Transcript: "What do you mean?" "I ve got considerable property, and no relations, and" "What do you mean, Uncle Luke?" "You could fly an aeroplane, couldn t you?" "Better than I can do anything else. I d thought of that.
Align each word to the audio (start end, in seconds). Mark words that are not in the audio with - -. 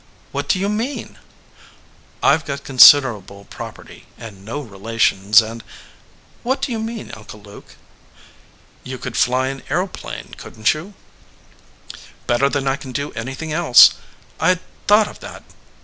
"What 0.31 0.49
do 0.49 0.57
you 0.57 0.67
mean?" 0.67 1.19
"I 2.23 2.35
ve 2.35 2.43
got 2.43 2.63
considerable 2.63 3.45
property, 3.45 4.07
and 4.17 4.43
no 4.43 4.59
relations, 4.59 5.43
and" 5.43 5.63
"What 6.41 6.59
do 6.63 6.71
you 6.71 6.79
mean, 6.79 7.11
Uncle 7.15 7.39
Luke?" 7.39 7.75
"You 8.83 8.97
could 8.97 9.15
fly 9.15 9.45
an 9.49 9.61
aeroplane, 9.69 10.33
couldn 10.39 10.63
t 10.63 10.75
you?" 10.79 10.93
"Better 12.25 12.49
than 12.49 12.67
I 12.67 12.77
can 12.77 12.91
do 12.93 13.11
anything 13.11 13.53
else. 13.53 13.93
I 14.39 14.55
d 14.55 14.61
thought 14.87 15.07
of 15.07 15.19
that. 15.19 15.43